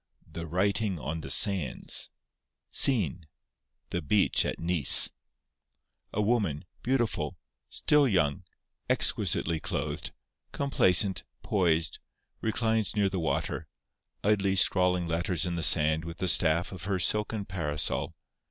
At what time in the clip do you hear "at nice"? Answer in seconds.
4.47-5.11